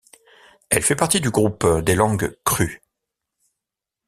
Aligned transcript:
Elle 0.71 0.81
fait 0.81 0.95
partie 0.95 1.21
du 1.21 1.29
groupe 1.29 1.63
des 1.83 1.93
langues 1.93 2.35
kru. 2.43 2.81